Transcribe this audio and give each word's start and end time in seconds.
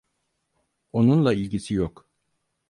Onunla 0.91 1.33
ilgisi 1.33 1.73
yok. 1.73 2.09